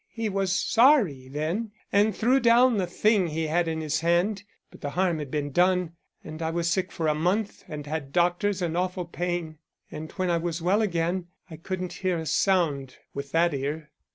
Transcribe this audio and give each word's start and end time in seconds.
He 0.09 0.29
was 0.29 0.51
sorry 0.51 1.27
then 1.27 1.73
and 1.91 2.15
threw 2.17 2.39
down 2.39 2.77
the 2.77 2.87
thing 2.87 3.27
he 3.27 3.45
had 3.45 3.67
in 3.67 3.81
his 3.81 3.99
hand; 3.99 4.41
but 4.71 4.81
the 4.81 4.89
harm 4.89 5.19
had 5.19 5.29
been 5.29 5.51
done 5.51 5.93
and 6.23 6.41
I 6.41 6.49
was 6.49 6.71
sick 6.71 6.97
a 6.97 7.13
month 7.13 7.63
and 7.67 7.85
had 7.85 8.11
doctors 8.11 8.63
and 8.63 8.75
awful 8.75 9.05
pain, 9.05 9.59
and 9.91 10.11
when 10.13 10.31
I 10.31 10.37
was 10.39 10.59
well 10.59 10.81
again 10.81 11.27
I 11.51 11.55
couldn't 11.57 11.93
hear 12.01 12.17
a 12.17 12.25
sound 12.25 12.95
with 13.13 13.31
that 13.33 13.53
ear. 13.53 13.91